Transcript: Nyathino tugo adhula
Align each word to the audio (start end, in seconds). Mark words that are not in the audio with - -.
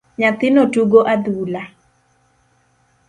Nyathino 0.19 0.61
tugo 0.73 0.99
adhula 1.13 1.63